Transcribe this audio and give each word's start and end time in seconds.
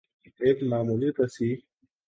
ایک 0.39 0.63
معمولی 0.63 1.11
تصحیح 1.11 1.57